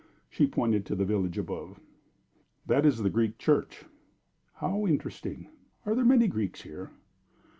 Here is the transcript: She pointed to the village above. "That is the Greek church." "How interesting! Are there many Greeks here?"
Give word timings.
She 0.31 0.47
pointed 0.47 0.83
to 0.87 0.95
the 0.95 1.05
village 1.05 1.37
above. 1.37 1.79
"That 2.65 2.87
is 2.87 3.03
the 3.03 3.09
Greek 3.11 3.37
church." 3.37 3.85
"How 4.53 4.87
interesting! 4.87 5.49
Are 5.85 5.93
there 5.93 6.03
many 6.03 6.27
Greeks 6.27 6.63
here?" 6.63 6.89